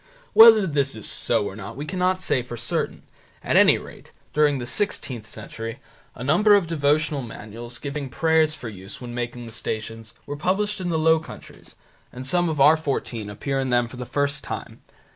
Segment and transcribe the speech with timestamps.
[0.33, 3.03] Whether this is so or not we cannot say for certain.
[3.43, 5.77] At any rate, during the sixteenth century,
[6.15, 10.81] a number of devotional manuals, giving prayers for use when making the Stations, were published
[10.81, 11.75] in the Low Countries,
[12.11, 14.81] and some of our fourteen appear in them for the first time.